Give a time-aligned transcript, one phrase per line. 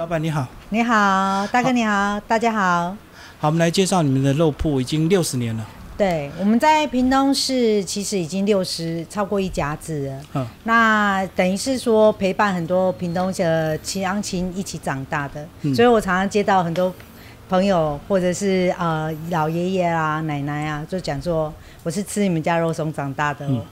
[0.00, 2.96] 老板你好，你好，大哥你好，大家好。
[3.38, 5.66] 好，我们来介绍你们的肉铺，已经六十年了。
[5.98, 10.20] 对，我们在屏东市其实已经六十超过一甲子了。
[10.36, 16.90] 嗯，那等于是说陪伴很多屏东的乡亲一起长大的，所以我常常接到很多
[17.50, 23.46] 朋友或者是呃老爷爷啊、奶奶啊，就讲说我是吃你们家肉松长大的。
[23.46, 23.62] 嗯，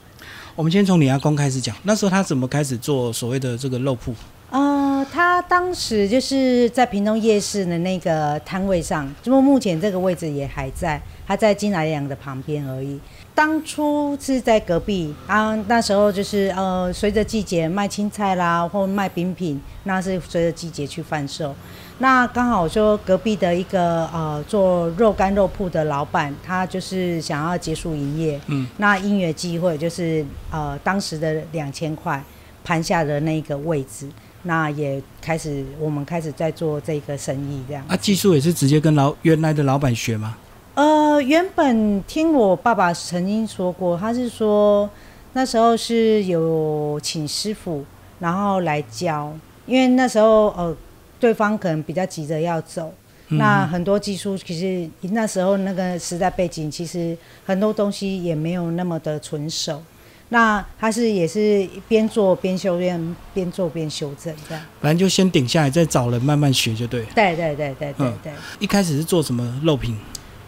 [0.54, 4.14] 我们先从你阿公开始讲，那时候他怎么开始做所谓的这个肉铺？
[4.50, 12.98] 呃，他当时就是在屏东夜市的那个摊位上，那么目前这个位置也还在，他在金来阳的旁边而已。
[13.34, 21.54] 当初是在隔壁啊，那时候就是呃，随着季节卖青菜啦，或卖饼品，那是随着季节去贩售。
[21.98, 32.22] 那刚好说隔壁的一个呃做肉干肉铺的老板，他就是想要结束营业，嗯，那因缘机会就是呃当时的两千块
[32.64, 34.08] 盘下的那个位置。
[34.42, 37.84] 那也开始，我们开始在做这个生意，这样。
[37.88, 40.36] 啊，技术也是直接跟老原来的老板学吗？
[40.74, 44.88] 呃，原本听我爸爸曾经说过，他是说
[45.32, 47.84] 那时候是有请师傅，
[48.20, 49.36] 然后来教，
[49.66, 50.76] 因为那时候呃，
[51.18, 52.94] 对方可能比较急着要走，
[53.30, 59.82] 那很多技术其实那时候那个时代背景，其实很多东西也没有那么的纯熟。
[60.30, 67.02] 那他是也是边做边修边边做边修正这样，反正就先顶下来，再找人慢慢学就对。
[67.14, 68.32] 对对对对对对。
[68.58, 69.96] 一开始是做什么肉品？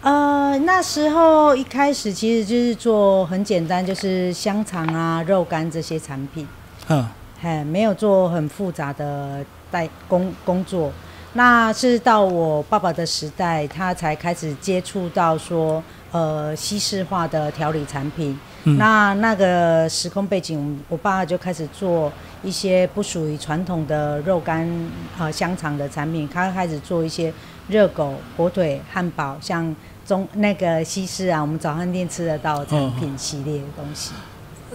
[0.01, 6.47] 呃，那时候一开始其实就是做很简单，就是香肠啊、肉干这些产品。
[6.87, 7.07] 嗯。
[7.41, 10.91] 嘿，没有做很复杂的代工工作。
[11.33, 15.81] 那是到我爸爸的时代，他才开始接触到说，
[16.11, 18.37] 呃，西式化的调理产品。
[18.77, 22.11] 那那个时空背景，我爸就开始做
[22.43, 24.69] 一些不属于传统的肉干
[25.17, 27.33] 呃香肠的产品，他开始做一些
[27.69, 34.11] 热狗、火腿、汉堡，像中那个西式啊，我们早餐店吃得到产品系列的东西。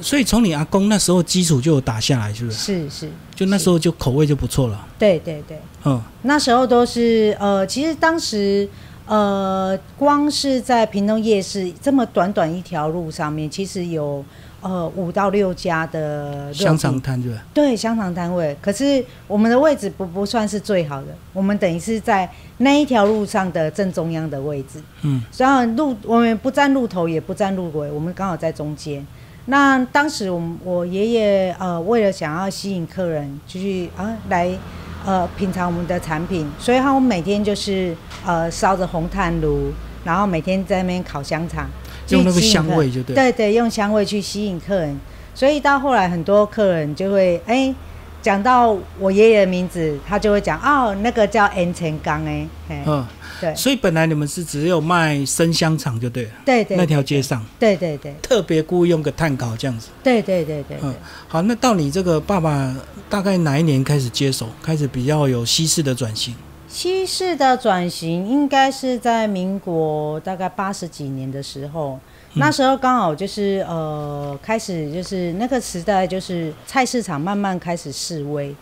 [0.00, 2.56] 所以从你阿公那时候基础就有打下来，是不是？
[2.56, 4.84] 是是，就那时候就口味就不错了。
[4.98, 8.68] 对对对，嗯，那时候都是呃，其实当时。
[9.06, 14.24] 呃，光是在屏东夜市这么短短一条路上面，其实有
[14.60, 18.56] 呃五到六家的香肠摊，对对，香肠摊位。
[18.60, 22.28] 可是我们的位置不不算是最好的，我们等于是在
[22.58, 24.82] 那一条路上的正中央的位置。
[25.02, 29.06] 嗯，然后路我们不占路头，也不占路尾，我们刚好在中间。
[29.44, 34.58] 那当时我我爷爷呃，为了想要吸引客人，就是啊来。
[35.06, 37.96] 呃，品尝我们的产品，所以他们每天就是
[38.26, 39.72] 呃烧着红炭炉，
[40.04, 41.66] 然后每天在那边烤香肠，
[42.08, 43.14] 用那个香味就对。
[43.14, 44.98] 对对，用香味去吸引客人，
[45.32, 47.72] 所以到后来很多客人就会哎
[48.20, 53.06] 讲到我爷爷的名字，他就会讲哦，那个叫 N 成刚哎，嗯。
[53.40, 60.94] 对，所以本来你们是只有卖生香肠就对了，对对，那条街上，对对对，特别故意用个炭烤这样子，对对对对，嗯，
[61.28, 62.74] 好，那到你这个爸爸
[63.08, 66.34] 大概哪一年开始接手，开始比较有西式的转型？
[66.68, 71.98] 西式的转型应该是在民国大概八十几年的时候，
[72.34, 78.54] 那时候刚好就是呃开始就是那个时代就是菜市场慢慢开始示威。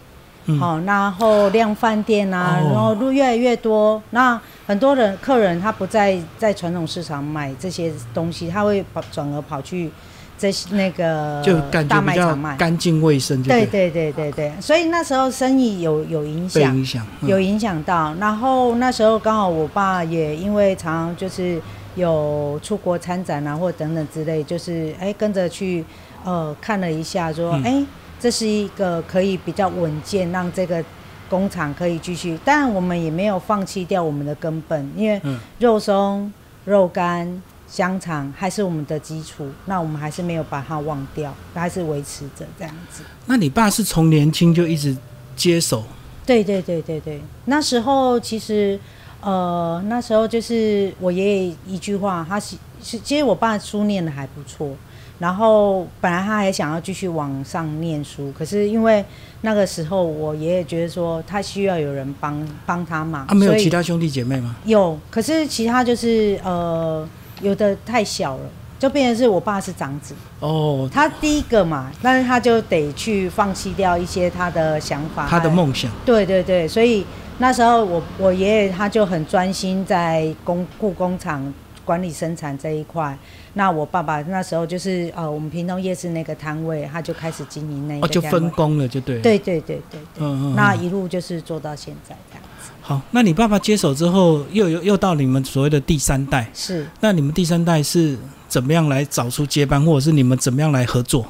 [0.61, 9.91] 好，然后量饭店啊，然后路越来越多，那很多人客人他不在在传统市场买这些东西，他会跑转而跑去
[10.37, 13.43] 这那个就大卖场卖，干净卫生。
[13.43, 18.15] 对对对对对，所以那时候生意有有影响，影响有影响到。
[18.21, 21.59] 然后那时候刚好我爸也因为常就是
[21.95, 25.83] 有出国参展啊，或等等之类，就是哎跟着去
[26.23, 27.83] 呃看了一下，说哎。
[28.25, 30.83] 这是一个可以比较稳健，让这个
[31.29, 32.39] 工厂可以继续。
[32.43, 35.21] 但我们也没有放弃掉我们的根本，因为
[35.59, 36.33] 肉松、
[36.65, 39.47] 肉干、香肠还是我们的基础。
[39.67, 43.03] 那我们还是没有把它忘掉，还是维持着这样子。
[43.27, 44.97] 那你爸是从年轻就一直
[45.37, 45.85] 接手？
[46.25, 47.21] 对对对对对。
[47.45, 48.81] 那时候其实，
[49.21, 54.75] 呃，那时候就是我爷爷一句话，他是是，其实我爸书念的还不错。
[55.25, 59.03] 然后本来他还想要继续往上念书，可是因为
[59.41, 64.55] 那个时候我爷爷觉得说他需要有人帮帮他嘛，他没有其他兄弟姐妹吗？
[64.67, 67.09] 有，可是其他就是呃
[67.41, 68.43] 有的太小了，
[68.79, 75.91] 就变成是我爸是长子哦，他第一个嘛，但是他就得去放弃掉一些他的想法，他的梦想。
[76.05, 77.07] 对对对，所以
[77.39, 81.51] 那时候我我爷爷他就很专心在工故工厂。
[81.87, 83.15] 管理生产这一块。
[83.57, 88.07] 那我爸爸那时候就是呃，我们平东夜市那个摊位，他就开始经营那个。
[88.07, 89.21] 哦，就分工了，就对。
[89.21, 90.19] 对对对对对。
[90.19, 90.55] 嗯嗯。
[90.57, 92.71] 那一路就是做到现在这样子。
[92.81, 96.51] 好，那你爸爸接手之后，又又又到你们所谓的第三代。
[96.53, 96.87] 是。
[97.01, 98.19] 那你们第三代是
[98.49, 101.25] 怎么样来找出接班，或者是你们怎么样来合作？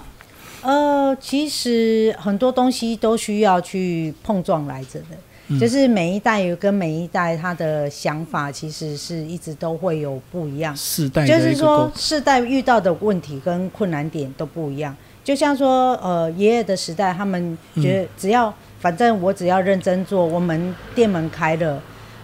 [0.62, 5.16] 呃，其实很多东西都需要去碰撞来着的。
[5.60, 10.74] 就是每一代跟每一代他的想法，其实是一直都会有不一样。
[10.74, 14.96] 世代就是说，世代遇到的问题跟困难点都不一样。
[15.22, 21.78] 就像说，呃，爷爷的时代，他们觉得只要反正我只要认真做，我们店门开了，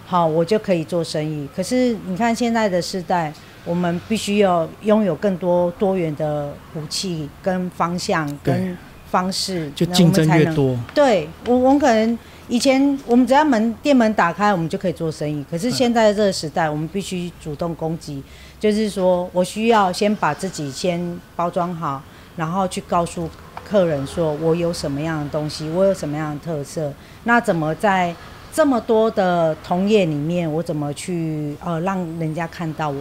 [0.07, 1.47] 好，我就可以做生意。
[1.55, 3.31] 可是你看现在的世代，
[3.65, 8.75] 我们必须要拥有更多多元的武器跟方向跟
[9.11, 10.75] 方式，就竞争越多。
[10.93, 12.17] 对我，我们可能。
[12.47, 15.45] 以前我们只要门店门打开，我们就可以做生意。
[15.49, 18.21] 可是现在这个时代，我们必须主动攻击，
[18.59, 22.01] 就是说我需要先把自己先包装好，
[22.35, 23.29] 然后去告诉
[23.63, 26.91] 客人说我有什么样的东西，我有什么样的特色。
[27.23, 28.13] 那怎么在
[28.51, 32.93] 这么多的同业里面，我怎么去呃让人家看到我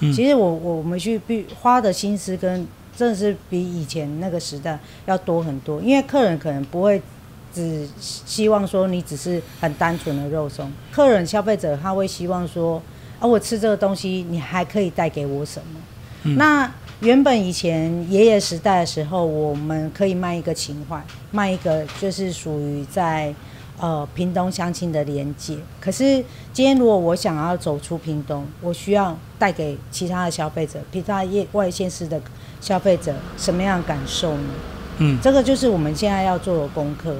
[0.00, 0.12] 们？
[0.14, 7.02] 其实我我们去必花的心思跟真的是比以前那个时代要多很多，因为客人可能不会。
[7.52, 12.80] 只希望说你只是很单纯的肉松，客人消费者他会希望说，
[13.18, 15.80] 啊，我吃这个东西，你还可以带给我什么？
[16.36, 16.70] 那
[17.00, 23.34] 原本以前爷爷时代的时候，我们可以卖一个情怀，卖一个就是属于在
[23.78, 25.56] 呃屏东乡亲的连接。
[25.80, 32.20] 可是今天如果我想要走出屏东，我需要带给其他的消费者，其他业外县市的
[32.60, 34.50] 消费者什么样的感受呢？
[34.98, 37.16] 嗯，这个就是我们现在要做的功课。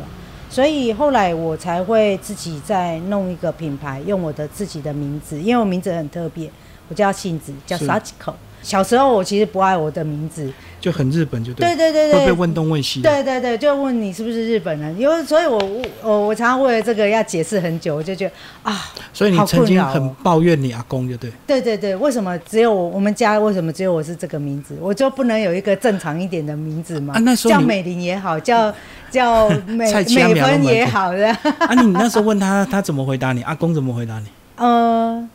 [0.50, 6.50] 所以后来我才会自己再弄一个品牌，用我的自己的名字，因为我名字很特别，
[6.88, 8.34] 我叫杏子，叫 Sachiko。
[8.62, 13.00] 小时候我其实不爱我的名字，就很日本，就对对对对，会被问东问西。
[13.00, 15.58] 对对对，就问你是不是日本人，因为所以我
[16.02, 21.32] 我我常常为了这个要解释很久，我就觉得啊，所以你曾经很抱怨你阿公，就对。
[21.46, 27.14] 对对对，为什么只有我我们家为什么只有我是这个名字，我就不能有一个正常一点的名字吗？
[27.16, 28.72] 啊，那时候叫美玲也好，叫
[29.10, 31.28] 叫美 美芬也好的。
[31.66, 33.42] 啊，你那时候问他，他怎么回答你？
[33.42, 34.26] 阿公怎么回答你？
[34.56, 35.28] 呃。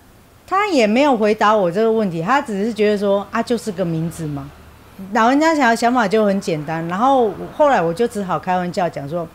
[0.48, 4.50] 他也没有回答我这个问题，他只是觉得说啊，就是个名字嘛。
[5.12, 9.28] 老人家想想法就很简单，然后后来我就只好开玩笑讲说，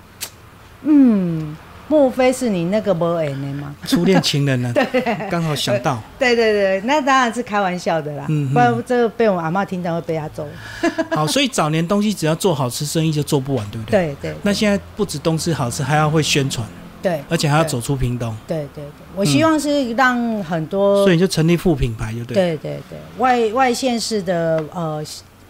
[0.82, 1.54] 嗯，
[1.86, 3.74] 莫非是你那个不爱呢吗？
[3.84, 4.72] 初恋情人呢？
[4.72, 6.00] 对，刚好想到。
[6.18, 8.24] 对对对，那当然是开玩笑的啦，
[8.54, 10.48] 不然这个被我阿妈听到会被他揍。
[11.10, 14.14] 好，所以早年东西只要做好吃，生意就做不完，对不对？
[14.22, 14.36] 对对。
[14.42, 16.66] 那现在不止东西好吃，还要会宣传。
[17.02, 18.36] 对，而且还要走出屏东。
[18.46, 18.84] 对对对，
[19.16, 22.34] 我希望是让很多，所以就成立副品牌就对。
[22.34, 25.02] 对对对，外外县市的呃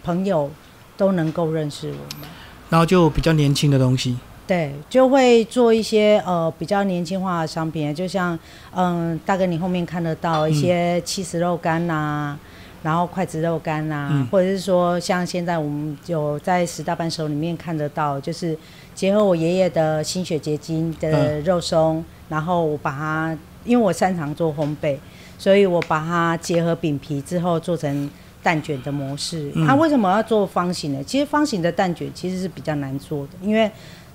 [0.03, 0.49] 朋友
[0.95, 2.27] 都能够认识我们，
[2.69, 4.17] 然后就比较年轻的东西。
[4.47, 8.37] 对，就会做一些呃比较年轻化的商品，就像
[8.75, 12.37] 嗯大哥你后面看得到一些七十肉干呐。
[12.83, 18.57] 然后筷子肉干啊，或者是说像现在我们有在十大伴手里面看得到，就是
[18.95, 24.97] 结合我爷爷的心血结晶的肉松，然后我把它，因为我擅长做烘焙，
[25.37, 28.09] 所以我把它结合饼皮之后做成
[28.41, 29.51] 蛋卷的模式。
[29.67, 31.03] 它为什么要做方形呢？
[31.03, 33.69] 其实方形的蛋卷其实是比较难做的，因为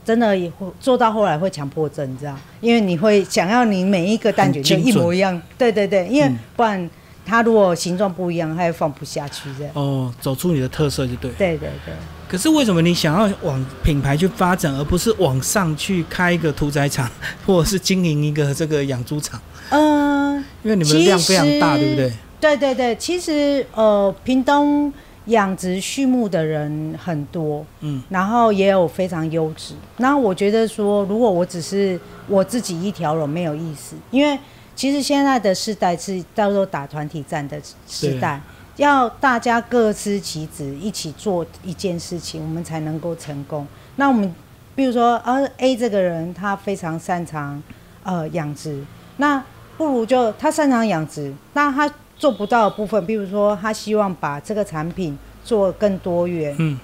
[0.05, 2.37] 真的也会做到后来会强迫症，你知道？
[2.61, 6.91] 因为你会想要你每一个蛋卷就一模一样，对对对，因为不然。
[7.27, 9.73] 它如果形状不一样，它也放不下去这样。
[9.75, 11.31] 哦，走出你的特色就对。
[11.33, 11.93] 对对对。
[12.29, 17.11] 可是为什么你想要往品牌去发展，而不是往上去开一个屠宰场，
[17.45, 19.41] 或者是经营一个这个养猪场？
[19.71, 22.13] 嗯，因为你们的量非常大，对不对？
[22.41, 24.93] 对对对，其实呃，屏东
[25.27, 29.75] 养殖畜牧的人很多，嗯，然后也有非常优质。
[29.97, 34.39] 那我觉得说，如果我只是我自己一条龙，没有意思，因为。
[34.77, 38.39] 其实现在的时代是叫做打团体战的时代，
[38.77, 43.67] 要大家各司其职，一起做一件事情，我们才能够成功。
[43.97, 44.33] 那我们
[44.75, 47.63] 比如说，呃，A 这个人他非常擅长
[48.03, 48.85] 呃养殖，
[49.17, 49.43] 那
[49.79, 56.79] 不如就他擅长养殖，那他做不到的部分，比如说他希望把这个产品做更多元，嗯，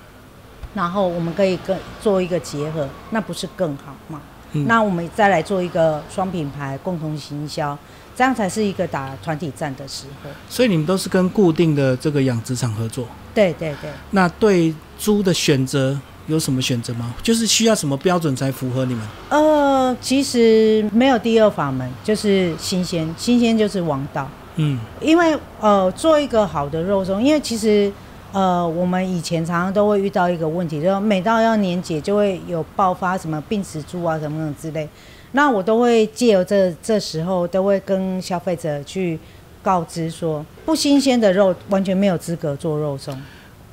[0.73, 4.23] 然后我们可以跟做一个结合，那不是更好吗？
[4.53, 7.77] 那我们再来做一个双品牌共同行销，
[8.15, 10.31] 这样才是一个打团体战的时候。
[10.49, 13.07] 所以你们都是跟固定的这个养殖场合作？
[13.35, 13.91] 对对对。
[14.11, 17.15] 那对猪的选择有什么选择吗？
[17.23, 19.07] 就是需要什么标准才符合你们？
[19.31, 24.29] 呃，其实没有第二法门，就是新鲜，新鲜就是王道。
[24.57, 27.91] 嗯，因为呃，做一个好的肉松，因为其实
[28.33, 34.89] 呃，我们以前常常都会遇到一个问题，就是每到要年节就会有爆发什么病死猪啊什么什么之类，
[35.33, 39.19] 那我都会借由这这时候都会跟消费者去
[39.63, 43.17] 告知说，不新鲜的肉完全没有资格做肉松。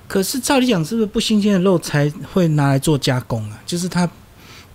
[0.08, 3.62] 可是照理讲，是不是不新鲜的肉才会拿来做加工啊？
[3.66, 4.10] 就是它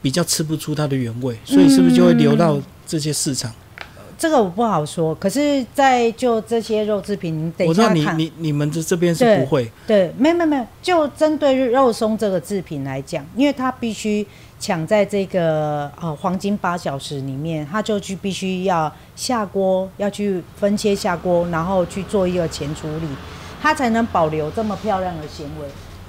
[0.01, 3.53] 比较吃不出它的原味，所以是不是就会流到这些市场？
[4.19, 7.91] 这个我不好说，可是，在就这些肉制品，你等一下看。
[7.91, 9.71] 我知道你你你们这这边是不会。
[9.87, 14.27] 对，没有没有没有，就针对肉松这个制品来讲，因为它必须
[14.59, 23.09] 抢在这个呃黄金八小时里面，它就去必须要下锅，要去分切下锅，然后去做一个前处理，
[23.61, 25.67] 它才能保留这么漂亮的纤维。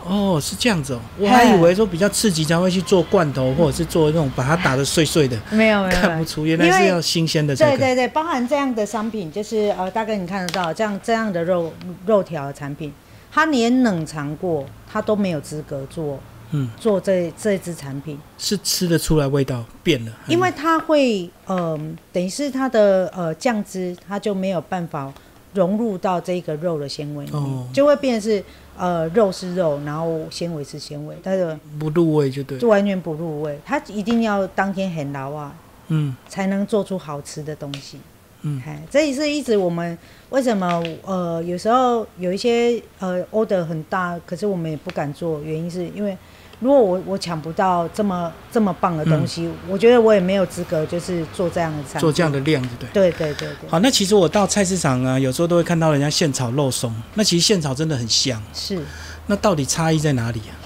[0.07, 5.35] 哦，是这样子哦，我还以为说比较刺激才会去做罐头，或者是做那种把它打的碎碎的。
[5.51, 7.55] 没有没有，看不出原来是要新鲜的。
[7.55, 11.73] 对对对，包含这样的商品，就是呃，大概你看得到这样这样的肉
[12.05, 12.93] 肉条的产品，
[13.31, 16.19] 它连冷藏过，它都没有资格做，
[16.51, 21.79] 嗯，做这这支产品是吃得出来味道变了，因为它会呃，
[22.13, 25.11] 等于是它的呃酱汁，它就没有办法
[25.55, 28.43] 融入到这个肉的纤维里面，就会变是。
[28.77, 33.57] 呃，肉是肉，然后纤维是纤维，但是不入味就对，就完全不入味。
[33.65, 35.55] 它一定要当天很牢啊，
[35.87, 37.97] 嗯，才能做出好吃的东西。
[38.41, 39.97] 嗯，哎，这也是一直我们
[40.29, 46.17] 为什么呃有时候有一些呃 order 很大，可是我们也不敢做，原因是因为。
[46.65, 52.59] 如果我我抢不到这么这么棒的东西，我觉得我也没有资格就是做这样的菜，做这样的量，
[52.91, 53.69] 对对对对对。
[53.69, 58.41] 好，那其实我到菜市场啊，有时候都会看到人家现炒肉松，那其实现炒真的很香。
[58.51, 58.81] 是。
[59.27, 60.57] 那到底差异在哪里啊？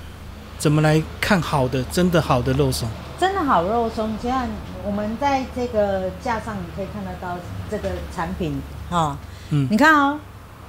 [0.58, 2.88] 怎么来看好的真的好的肉松？
[3.20, 4.48] 真的好肉松，这样
[4.86, 7.38] 我们在这个架上你可以看得到
[7.70, 9.18] 这个产品哈，
[9.50, 10.18] 嗯，你看哦。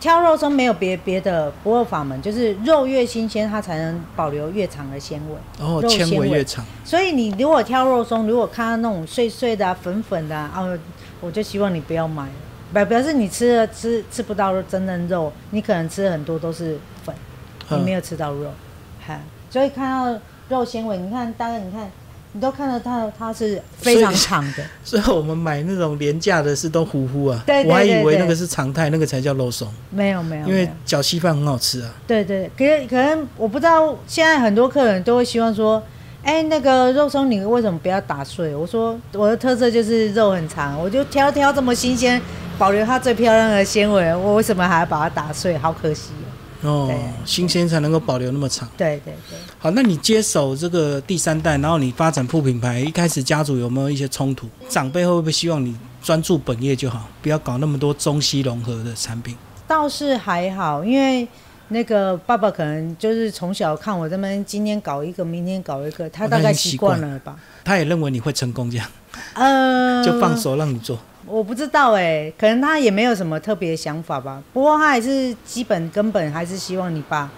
[0.00, 5.64] 挑肉松没有别别的不二法门，就是肉越新鲜，它才能保留越长的纤维。
[5.64, 6.64] 哦，纤维越长。
[6.84, 10.76] 所以你如果挑肉松，如果看到那种碎碎的、粉粉的，哦，
[11.20, 12.26] 我就希望你不要买，
[12.72, 17.14] 表表示你吃了吃吃不到真正肉，你可能吃很多都是粉，
[17.68, 18.50] 你没有吃到肉。
[19.06, 21.90] 哈，所以看到肉纤维，你看，大概你看。
[22.32, 24.62] 你都看到它，它是非常长的。
[24.84, 27.42] 所以我们买那种廉价的是都糊糊啊。
[27.44, 29.66] 对我还以为那个是常态，那个才叫肉松。
[29.90, 30.46] 没有没有。
[30.46, 31.92] 因为搅稀饭很好吃啊。
[32.06, 35.82] 对对，可可能我不知道，现在很多客人都会希望说，
[36.22, 38.54] 哎，那个肉松你为什么不要打碎？
[38.54, 42.20] 我说我的特色就是肉很长，我就挑挑这么新鲜，
[42.56, 45.58] 保留它最漂亮的纤维，我为什么还要把它打碎？
[45.58, 46.10] 好可惜。
[46.62, 46.92] 哦，
[47.24, 48.68] 新鲜才能够保留那么长。
[48.76, 49.38] 对对对。
[49.58, 54.46] 好，那你接手这个第三代，然后你发展副品牌，一开始家族有没有一些冲突？
[54.68, 59.36] 长辈会不会希望你专注本业就好，不要搞那么多中西融合的产品？
[59.66, 61.26] 倒是还好，因为
[61.70, 67.36] 那个爸爸可能就是从小看我这边，今天搞一个，明天搞一个，他大概习惯了吧。
[67.64, 68.86] 他也认为你会成功，这样，
[69.34, 70.98] 呃， 就放手让你做。
[71.26, 74.42] 我不知道哎，可能他也没有什么特别想法吧。
[74.52, 77.30] 不过他还是基本根本还是希望你把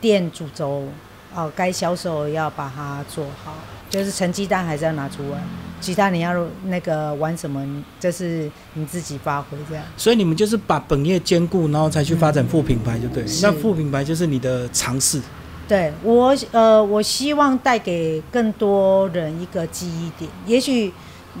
[0.00, 0.88] 店主轴
[1.34, 3.54] 哦，该销售要把它做好，
[3.90, 5.38] 就是成绩单还是要拿出来。
[5.84, 6.32] 其他你要
[6.64, 9.84] 那个玩什么，就是你自己发挥这样。
[9.96, 13.24] 所以你们就是把本业兼顾，然后才去发展副品牌，就对。
[13.42, 15.20] 那副品牌就是你的尝试。
[15.68, 20.92] 对我呃，我希望带给更多人一个记忆点，也许。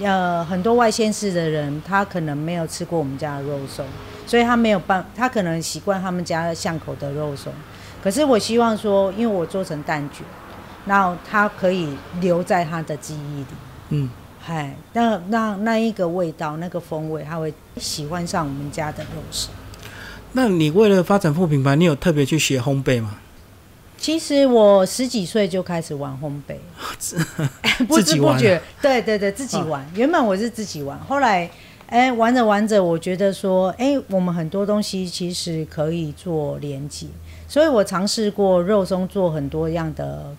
[0.02, 3.86] 呃，很多外县市的人，他可能没有吃过我们家的肉松，
[4.26, 7.52] 所以他没有办，他可能习惯他们家巷口的肉松。
[8.02, 10.26] 可是我希望说，因为我做成蛋卷，
[10.84, 13.46] 然后他可以留在他的记忆里。
[13.90, 14.10] 嗯，
[14.46, 19.48] 嗨，那那那一个味道，那个风味，他会喜欢上我们家的肉食。
[20.32, 23.16] 那你为了发展副品牌，你有特别去学烘焙吗？
[23.96, 26.56] 其实我十几岁就开始玩烘焙，
[27.88, 29.82] 不知不觉，对对对，自己玩。
[29.94, 31.50] 原本我是自己玩，后来，
[31.86, 37.06] 哎，玩着玩着，我觉得说，哎，我们很多东西其实可以做连接，
[37.48, 40.36] 所以我尝试过肉松做很多样的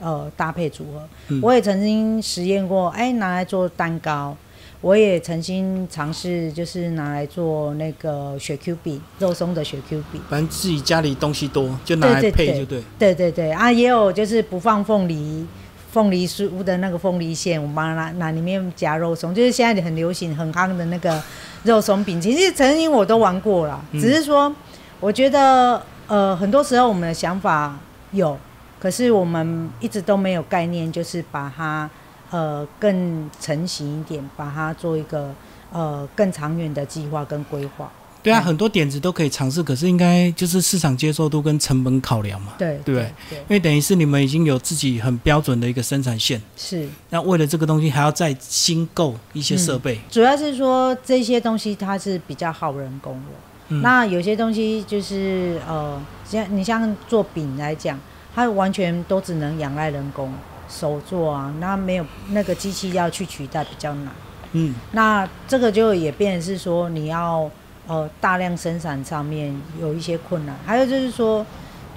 [0.00, 1.36] 呃搭配组合。
[1.42, 4.36] 我也曾经实验过，哎，拿来做蛋糕。
[4.80, 10.20] 我也曾经尝试，就是拿来做那个雪 Q 饼，肉松的雪 Q 饼。
[10.28, 12.82] 反正自己家里东西多，就拿来配就对。
[12.98, 15.46] 对对对啊，也有就是不放凤梨，
[15.90, 21.18] 凤梨酥的那个凤梨馅，我妈拿拿里面夹肉松，就是现在很流行很夯的那个
[21.62, 22.20] 肉松饼。
[22.20, 24.54] 其实曾经我都玩过了，只是说
[25.00, 27.74] 我觉得呃，很多时候我们的想法
[28.12, 28.38] 有，
[28.84, 31.90] 可是我们一直都没有概念，就是把它。
[32.30, 35.32] 呃，更成型一点，把它做一个
[35.70, 37.88] 呃更长远的计划跟规划。
[38.24, 42.54] 对啊，很多点子都可以尝试，可是应该就是市场接受度跟成本考量嘛。
[42.58, 46.42] 对对对，因为等于是你们已经有自己很标准的一个生产线。
[46.56, 46.88] 是。
[47.10, 50.00] 那为了这个东西，还要再新购一些设备。
[50.10, 53.76] 主要是说这些东西它是比较耗人工的。
[53.76, 57.96] 那有些东西就是呃，像你像做饼来讲，
[58.34, 60.32] 它完全都只能仰赖人工
[60.68, 64.12] 手做啊，那没有那个机器要去取代比较难。
[64.52, 64.74] 嗯。
[64.92, 67.50] 那这个就也变是说你要。
[67.86, 71.44] 呃，大量生产上面有一些困难，还有就是说，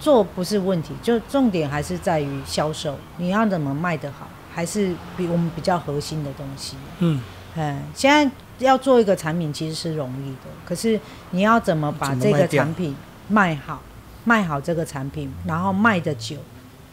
[0.02, 6.76] 做不是问题，就重点还是在于销售，你要怎么卖得好，还是比我们比较核心的东西。
[7.00, 7.22] 嗯，
[7.56, 8.30] 哎，现在
[8.60, 11.00] 要做一个产品其实是容易的，可是
[11.32, 12.94] 你要怎么把这个产品
[13.30, 13.82] 卖好，
[14.28, 16.36] 卖好这个产品，然后卖的久，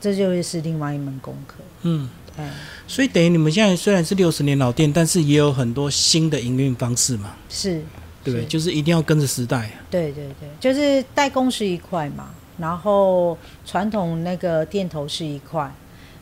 [0.00, 1.56] 这就会是另外一门功课。
[1.82, 2.46] 嗯，对，
[2.86, 7.34] 所以等于你们现在虽然是六十年老店，但是也有很多新的营运方式嘛。
[7.48, 7.82] 是。
[8.22, 9.68] 对，就是一定要跟着时代。
[9.90, 13.36] 对对对，就是代工是一块嘛，然后
[13.66, 15.70] 传统那个店头是一块，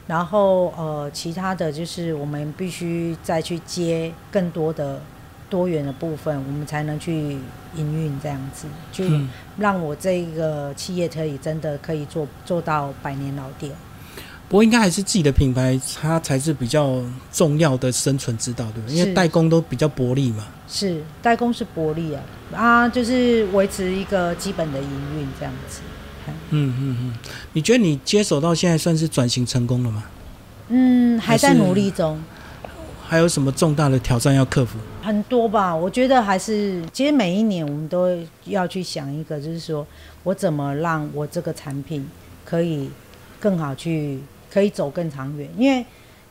[0.07, 5.01] 然后呃，其他的就是我们必须再去接更多的
[5.53, 7.37] 多元的部分，我们才能去
[7.77, 9.05] 营运这样子，就
[9.59, 13.71] 让我这个企业可以真的可以做做到百年老店。
[14.49, 18.97] 不过应该还是自己的品牌，它才是比较重要的生存之道，对不对？
[18.97, 20.47] 因为代工都比较薄利嘛。
[20.67, 22.23] 是代工是薄利啊，
[22.55, 25.81] 啊，就是维持一个基本的营运这样子。
[26.49, 27.15] 嗯嗯嗯，
[27.53, 30.05] 你觉得你接手到现在算是转型成功了吗？
[30.69, 32.19] 嗯，还在努力中。
[33.13, 34.79] 还有什么重大的挑战要克服？
[35.03, 38.09] 很多吧，我觉得还是，其实每一年我们都
[38.47, 39.87] 要去想一个，就是说
[40.23, 42.09] 我怎么让我这个产品
[42.43, 42.91] 可以
[43.39, 44.19] 更好去。
[44.51, 45.83] 可以走更长远，因为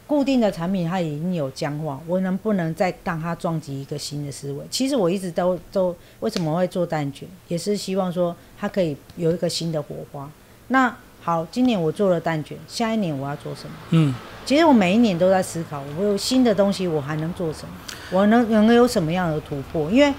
[0.05, 4.63] 固定的产品它已经有僵化，我能不能再让它撞击一个新的思维？
[4.69, 10.29] 其实我一直都都为什么会做蛋卷，也是希望说它可以有一个新的火花。
[10.67, 13.75] 那好，今年我做了蛋卷，下一年我要做什么？
[13.89, 14.13] 嗯，
[14.45, 17.69] 其实我每一年都在思考，我有新的东西，我还能做什么？
[18.11, 19.89] 我能能够有什么样的突破？
[19.89, 20.13] 因为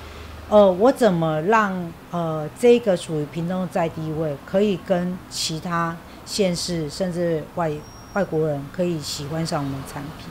[0.48, 7.70] 呃，我怎么让呃这个属于平中在地位可以跟其他县市甚至外
[8.12, 10.26] 外国人可以喜欢上我们的产品，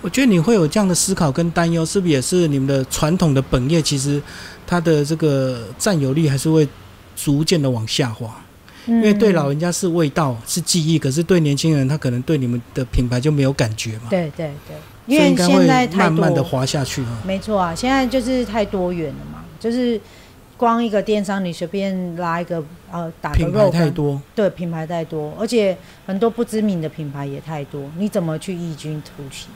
[0.00, 3.80] 我觉得你会有这样的思考跟担忧，是不是也是你们的传统的本业？
[3.80, 4.20] 其实
[4.66, 6.66] 它的这个占有率还是会
[7.14, 8.34] 逐渐的往下滑，
[8.86, 14.08] 因为对老人家是味道是记忆，可是对年轻人他可能对你们的品牌就没有感觉嘛。
[14.10, 17.22] 对对对，因为现在慢慢的滑下去啊。
[17.26, 20.00] 没错啊，现在就是太多元了嘛，就是。
[20.56, 29.48] 光一个电商，你随便拉一个呃，打个肉太多，对，品牌太多，而且很多不知名的品牌也太多，你怎么去异军突起？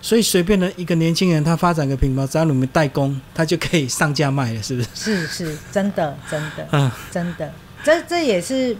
[0.00, 4.88] 所以随便的一个年轻人，他发展个品牌，只要你们代工，他就可以上架卖了，是不是？
[4.94, 7.52] 是是，真的真的，嗯，真的，
[7.84, 8.76] 这这也是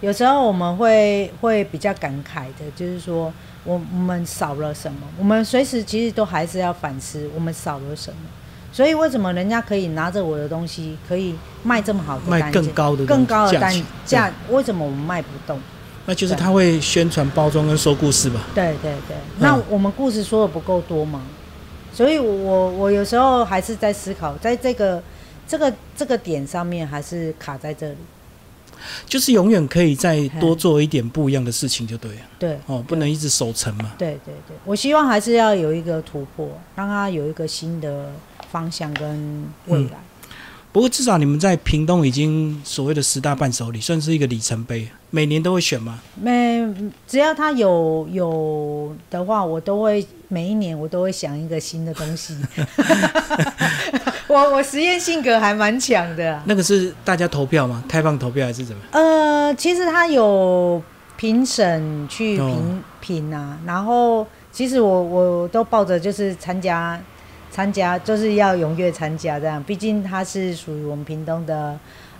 [0.00, 3.32] 有时候我们会会比较感慨的，就是说
[3.64, 4.98] 我我们少了什么？
[5.18, 8.20] 我们随时其实都还是要反思，我们少了什么？
[8.72, 14.32] 所以为什么人家可以拿着我的东西可以卖这么好的卖更高的更高的单价？
[14.48, 15.60] 为什么我们卖不动？
[16.06, 18.40] 那就是他会宣传包装跟说故事吧？
[18.54, 21.20] 对对对，那我们故事说的不够多吗？
[21.92, 25.02] 所以我我有时候还是在思考，在这个
[25.46, 27.96] 这个这个点上面还是卡在这里。
[29.06, 32.20] 就是永远可以再多做一点不一样的事情，就对了。
[32.38, 33.92] 对哦，不能一直守成嘛。
[33.98, 38.10] 对对对，我希望还是要有一个突破，让他有一个新的。
[38.50, 39.90] 方向跟未来，
[40.72, 44.88] 不过至少你们在屏东已经所谓的十大伴手礼，算是一个里程碑。
[45.10, 46.00] 每年都会选吗？
[46.20, 46.66] 每
[47.06, 52.36] 只要他有有的话，我都会每一年我都会想一个新的东西。
[54.30, 56.40] 我我实验性格还蛮强的。
[56.44, 57.82] 那个是大家投票吗？
[57.88, 58.82] 开放投票还是怎么？
[58.92, 60.80] 呃，其实他有
[61.16, 66.98] 评审去评评啊，然后其实我我都抱着就是参加。
[67.52, 71.76] 参加就是要踊跃参加，这样，毕竟它是属于我们屏东的，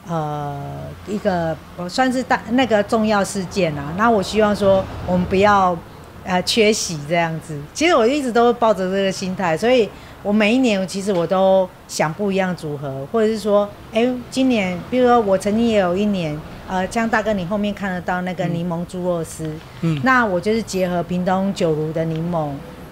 [0.09, 0.59] 呃，
[1.07, 1.57] 一个
[1.89, 3.95] 算是大那个重要事件啊。
[3.97, 5.79] 那我希望说，我们不要
[6.25, 7.57] 呃缺席这样子。
[7.73, 9.89] 其实我一直都抱着这个心态，所以
[10.23, 22.51] 我每一年其实我都想不一样组合，或者是说，哎，今年比如说我曾经也有一年，呃，像大哥你后面看得到那个柠檬猪肉丝，嗯，那我就是结合屏东九如的柠檬。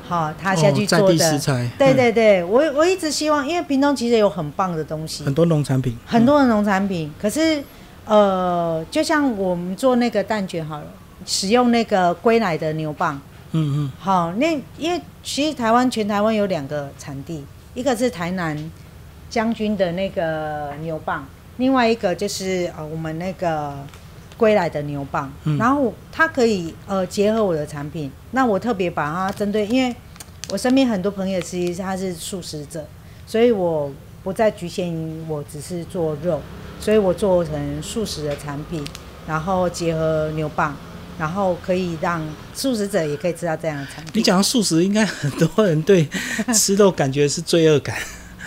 [0.08, 1.38] 好，他下去做的，
[1.78, 7.12] 对对对，我我一直希望，因为屏东其实有很棒的东西，很多农产品，很多的农产品。
[7.20, 7.62] 可是，
[8.06, 10.86] 呃，就像我们做那个蛋卷好了，
[11.26, 13.14] 使用那个归来的牛蒡，
[13.52, 18.70] 嗯嗯，好，那因为其实台湾全台湾有两个产地，一个是台南
[19.30, 21.20] 将军的那个牛蒡，
[21.56, 23.74] 另外一个就是呃我们那个
[24.36, 29.96] 归来的牛蒡，然后它可以呃结合我的产品，那我特别把它针对，因为
[30.50, 32.86] 我身边很多朋友其实他是素食者，
[33.26, 33.90] 所以我
[34.22, 36.40] 不再局限于我只是做肉，
[36.78, 38.84] 所以我做成素食的产品，
[39.26, 40.72] 然后结合牛蒡。
[41.18, 42.22] 然后可以让
[42.54, 44.12] 素食者也可以吃到这样的产品。
[44.14, 46.08] 你讲到素食，应该很多人对
[46.54, 47.96] 吃肉感觉是罪恶感。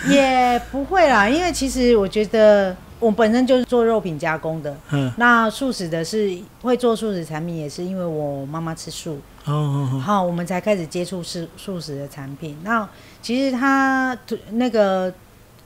[0.09, 4.75] 也不会啦，因为其实我觉得我本身就是做肉品加工的。
[4.91, 5.11] 嗯。
[5.17, 9.19] 那素食的是会做素食产品，也是因为我妈妈吃素。
[9.45, 9.99] 哦哦哦。
[9.99, 12.57] 好，我们才开始接触素素食的产品。
[12.63, 12.87] 那
[13.21, 14.17] 其实它
[14.51, 15.13] 那个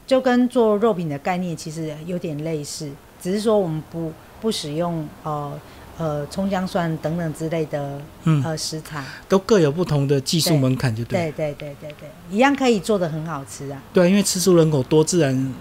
[0.08, 2.89] 就跟做肉品的概念其实有点类似，
[3.22, 5.58] 只是说我们不不使用呃。
[5.97, 8.01] 呃，葱姜蒜等等之类的，
[8.43, 11.31] 呃，食材都各有不同的技术门槛，就对。
[11.31, 13.81] 对对对对对，一样可以做的很好吃啊。
[13.93, 15.53] 对，因为吃素人口多，自然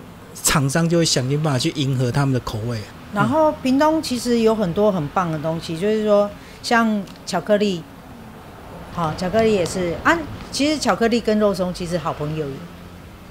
[0.42, 2.81] 厂商就会想尽办法去迎合他们的口味。
[3.14, 6.29] 然后屏东其实有很多很棒的东西，就是说
[6.64, 7.81] 像巧克力，
[8.92, 10.18] 好，巧克力也是啊。
[10.51, 12.44] 其实巧克力跟肉松其实好朋友，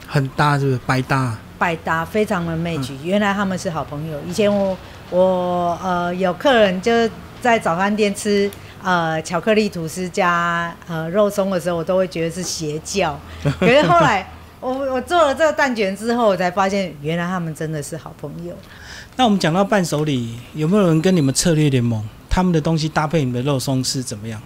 [0.07, 0.79] 很搭，是不是？
[0.85, 2.93] 百搭，百搭，非常的 match。
[3.03, 4.77] 原来他们是好朋友，以前我。
[5.09, 6.91] 我呃有客人就
[7.41, 8.49] 在早餐店吃
[8.81, 13.19] 呃巧克力吐司加呃肉松的时候，我都会觉得是邪教。
[13.59, 14.27] 可是后来
[14.59, 18.53] 我我做了这个蛋卷之后，我才发现原来他们真的是好朋友。
[19.15, 22.03] 那我们讲到伴手礼，有没有人跟你们策略联盟？
[22.29, 24.41] 他们的东西搭配你们的肉松是怎么样？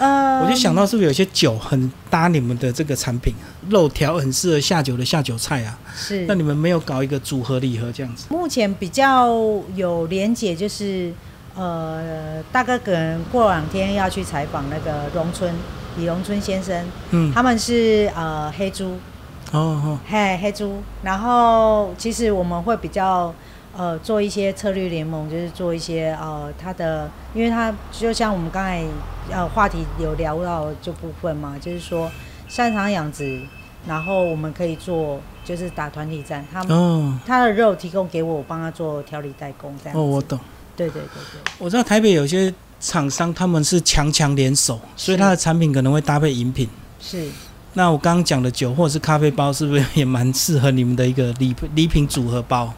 [0.00, 3.34] 呃，我就想到是不是有些酒很搭你们的这个产品，
[3.68, 5.78] 肉条很适合下酒的下酒菜啊？
[5.94, 6.24] 是。
[6.26, 8.24] 那你们没有搞一个组合礼盒这样子？
[8.30, 9.28] 目前比较
[9.74, 11.12] 有连结，就是
[11.54, 15.54] 呃，大哥可能过两天要去采访那个荣春
[15.98, 18.92] 李荣春先生，嗯，他们是呃黑猪，
[19.52, 23.34] 哦哦，嘿黑猪，然后其实我们会比较。
[23.76, 28.84] 呃，做一些策略联盟，就是做一些呃，它的，因为它就像我们刚才
[29.30, 32.10] 呃话题有聊到这部分嘛，就是说
[32.48, 33.40] 擅长养殖，
[33.86, 39.96] 然后我们可以做就是打团体战，他们他的肉提供给我，我帮他做调理代工这样。
[39.96, 40.38] 哦，我懂。
[40.76, 41.52] 对对对对。
[41.58, 46.68] 我知道台北有些厂商他们是强强联手，所以他的产品可能会搭配饮品。
[46.98, 47.28] 是。
[47.74, 52.74] 那我刚刚讲的酒或者是咖啡包，是不是也蛮适合你们的一个礼礼品组合包？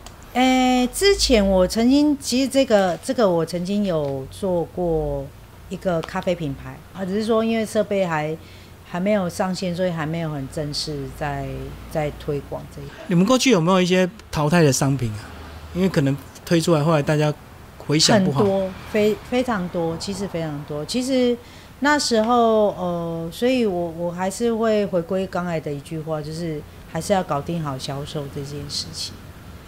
[0.83, 5.25] 诶，之前我曾经其实这个这个我曾经有做过
[5.69, 8.37] 一个咖啡品牌啊，只是说因为设备还
[8.85, 11.47] 还没有上线，所以还没有很正式在
[11.93, 12.85] 在推广这一。
[13.07, 15.23] 你们过去有没有一些淘汰的商品啊？
[15.73, 17.33] 因为可能推出来后来大家
[17.79, 20.85] 回想不好，很多非非常多，其实非常多。
[20.85, 21.39] 其实
[21.79, 29.15] 那时候呃，所以我我还是会回归刚才的一句话，就是还是要搞定好销售这件事情。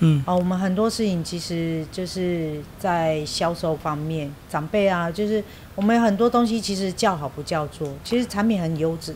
[0.01, 5.43] 嗯，哦，我们很多事情其实就是在销售方面，长辈啊，就是
[5.77, 9.15] 我们很多东西其实叫好不叫座，其实产品很优质，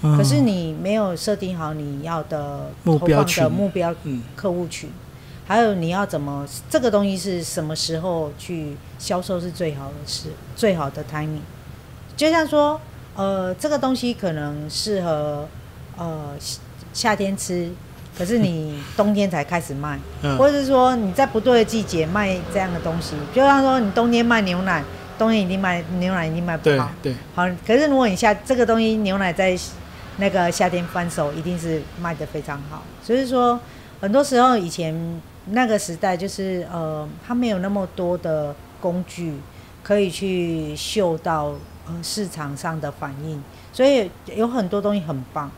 [0.00, 3.94] 可是你没有设定好你要的目标的目标
[4.36, 4.88] 客户群，
[5.46, 11.40] 还有你要怎么这个东西是什么时候去销售是最好的事，最好的 timing，
[12.16, 12.80] 就像说，
[13.16, 15.48] 呃，这个东西可能适合
[15.96, 16.34] 呃
[16.92, 17.72] 夏天吃。
[18.20, 19.98] 可是你冬天才开始卖，
[20.36, 24.84] 或者是说你在不对的季节卖这样的东西，就像说你冬天卖牛奶，
[25.18, 26.90] 冬天一定卖牛奶一定卖不好。
[27.02, 27.48] 对，好。
[27.66, 29.58] 可是如果你夏这个东西牛奶在
[30.18, 32.82] 那个夏天翻手，一定是卖的非常好。
[33.02, 33.58] 所以说，
[34.02, 39.34] 很多时候以前那个时代就是呃，它没有那么多的工具
[39.82, 41.54] 可以去嗅到
[41.86, 45.50] 呃市场上的反应，所以有很多东西很棒。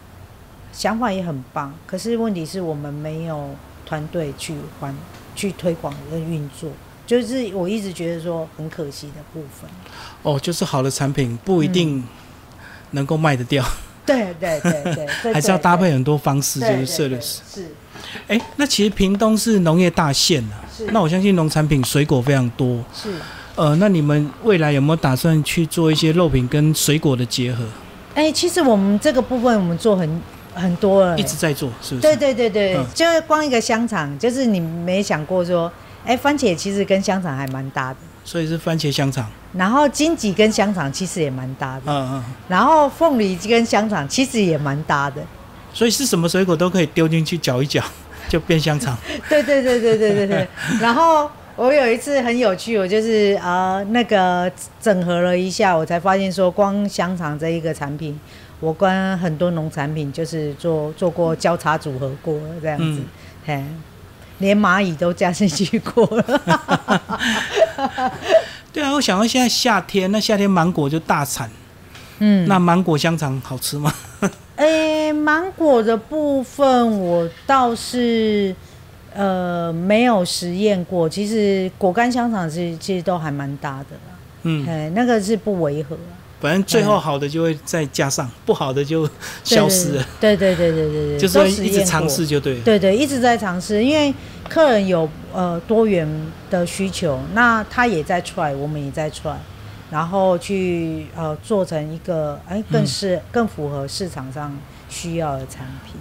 [0.72, 3.50] 想法也很棒，可是问题是我们没有
[3.84, 4.92] 团队去还
[5.36, 6.70] 去推广跟运作，
[7.06, 9.68] 就是我一直觉得说很可惜的部分。
[10.22, 12.02] 哦，就是好的产品不一定
[12.92, 13.62] 能够卖得掉。
[14.06, 14.82] 对对对
[15.22, 17.42] 对，还是要搭配很多方式，就是设的是。
[17.54, 17.66] 是。
[18.26, 20.54] 哎，那其实屏东是农业大县呐，
[20.90, 22.82] 那我相信农产品水果非常多。
[22.94, 23.12] 是。
[23.54, 27.62] 呃，那你们未来有没有打算去做一些肉品跟水果的结合？
[28.14, 30.20] 哎，其实我们这个部分我们做很。
[30.54, 32.02] 很多了，一直在做，是不是？
[32.02, 35.70] 对对对对，就是光一个香肠，就是你没想过说，
[36.04, 39.26] 哎，番茄其实跟香肠还蛮搭的，所以是番茄香肠。
[39.54, 42.24] 然后荆棘跟香肠其实也蛮搭的，嗯嗯。
[42.48, 45.22] 然后凤梨跟香肠其实也蛮搭的，
[45.74, 47.82] 所以是什么水果都可以丢进去搅一搅，
[48.28, 48.96] 就变香肠。
[49.28, 50.48] 对对对对对对对。
[50.80, 58.18] 然后我有一次很有趣，我就是呃那个整合了一下，我才发现说，光香肠这一个产品。
[58.62, 63.02] 我跟很多农产品就是做做过交叉组合过这样子，
[63.44, 63.60] 嘿，
[64.38, 66.22] 连蚂蚁都加进去过了。
[68.72, 71.50] 对啊，我想到现在夏天，那夏天芒果就大产。
[72.20, 73.92] 嗯，那芒果香肠好吃吗？
[74.54, 78.54] 诶，芒果的部分我倒是
[79.12, 81.08] 呃没有实验过。
[81.08, 84.16] 其实果干香肠其实其实都还蛮大的啦。
[84.44, 85.98] 嗯，哎，那个是不违和。
[86.42, 89.08] 反正最后好的就会再加上，不好的就
[89.44, 90.04] 消失了。
[90.20, 92.58] 对对对对对对，就是一直尝试就对。
[92.62, 94.12] 对对，一直在尝试，因为
[94.48, 96.04] 客人有呃多元
[96.50, 99.36] 的需求，那他也在 try，我们也在 try，
[99.88, 104.52] 然后去呃做成一个哎更是更符合市场上
[104.88, 105.94] 需要的产品。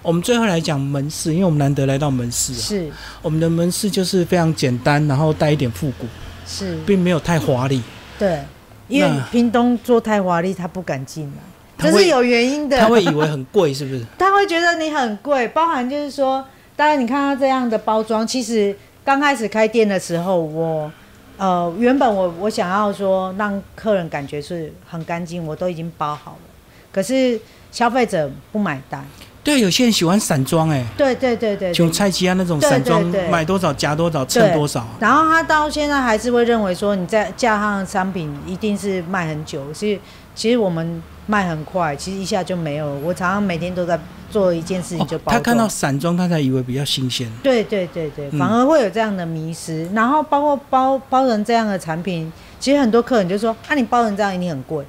[0.00, 2.88] 我们最后来讲门市，因为我们难得来到门市，啊是
[3.20, 6.06] 我们的门市就是非常简单，然后带一点复古，
[6.46, 7.82] 是并没有太华丽。
[8.16, 8.38] 对。
[8.88, 11.42] 因为屏东做太华丽，他不敢进来，
[11.84, 12.78] 这是有原因的。
[12.78, 14.04] 他会以为很贵，是不是？
[14.18, 18.74] 他会觉得你很贵，包含就是说，当然你看他这样的包装，其实
[19.04, 20.90] 刚开始开店的时候，我
[21.36, 26.48] 呃原本我我想要说让客人感觉是很干净，我都已经包好了，
[26.90, 29.06] 可是消费者不买单。
[29.44, 34.86] 对，有些人喜欢散装，哎，对对对对，像菜鸡啊那种散装，买多少夹多少，称多少。
[35.00, 40.00] 然后他到现在还是会认为说，你在架上的商品一定是卖很久，其实
[40.34, 42.94] 其实我们卖很快，其实一下就没有。
[42.96, 43.98] 我常常每天都在
[44.30, 47.30] 做一件事情，就包他看到散装，他才以为比较新鲜。
[47.42, 49.88] 对对对对，反而会有这样的迷失。
[49.94, 54.84] 然后包括包包成这样的产品，其实很多客人就说，啊，你包成这样一定很贵。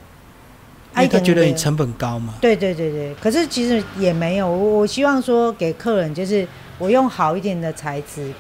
[0.94, 2.36] 他觉得你成本高嘛？
[2.42, 4.48] 对对对对，可是其实也没有。
[4.50, 6.48] 我我希望说给客人，就是
[6.78, 8.32] 我用好一点的材质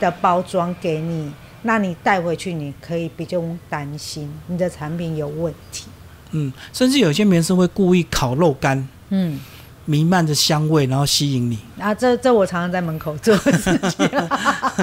[0.00, 1.30] 的包装给你，
[1.62, 5.86] 那你带回去你可以比较担心你的产品有问题。
[6.30, 8.88] 嗯，甚至有些民生会故意烤肉干。
[9.10, 9.38] 嗯。
[9.86, 11.58] 弥漫着香味，然后吸引你。
[11.80, 14.10] 啊，这这我常常在门口做事情。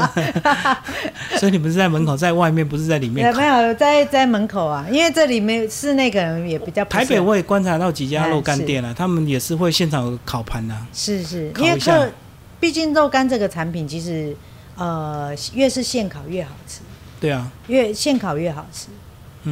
[1.37, 3.35] 所以你不是在门口，在外面，不是在里面。
[3.35, 6.83] 没有，在在门口啊，因为这里面室内可能也比较。
[6.85, 10.87] 台北我也观察到几家肉干店了，他们也是会现场有烤盘啊。
[10.93, 12.09] 是是，因为客，
[12.59, 14.35] 毕竟肉干这个产品，其实
[14.77, 16.79] 呃，越是现烤越好吃。
[17.19, 18.87] 对啊，越现烤越好吃。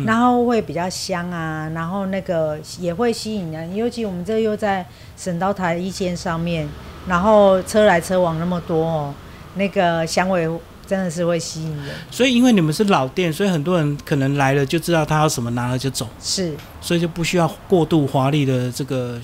[0.05, 4.85] 然后会比较香啊，然后那个也会吸引人，尤其我们这又在
[5.17, 6.67] 省道台一线上面，
[7.07, 9.13] 然后车来车往那么多哦，
[9.55, 10.49] 那个香味
[10.87, 11.87] 真的是会吸引人。
[12.09, 16.07] 所以因为你们是老店，所以很多人可能来了就知道他要什么，拿了就走。
[16.21, 19.19] 是，所以就不需要过度华丽的这个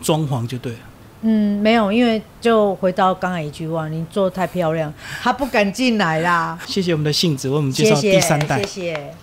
[0.00, 0.78] 装潢就对了。
[1.22, 6.58] 嗯，没有，因为就回到刚才一句话，你做太漂亮，他不敢进来啦。
[6.66, 8.62] 谢谢我们的杏子为我们介绍第三代。
[8.62, 9.14] 谢谢。